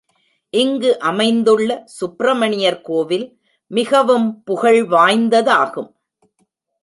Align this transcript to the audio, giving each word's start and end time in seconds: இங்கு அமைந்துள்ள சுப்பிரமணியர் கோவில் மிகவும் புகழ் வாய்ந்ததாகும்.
இங்கு 0.53 0.99
அமைந்துள்ள 0.99 1.83
சுப்பிரமணியர் 1.85 2.79
கோவில் 2.81 3.27
மிகவும் 3.71 4.27
புகழ் 4.43 4.81
வாய்ந்ததாகும். 4.87 5.91